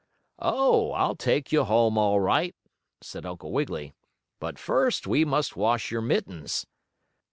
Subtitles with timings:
[0.39, 2.55] "Oh, I'll take you home all right,"
[3.01, 3.93] said Uncle Wiggily.
[4.39, 6.65] "But first we must wash your mittens."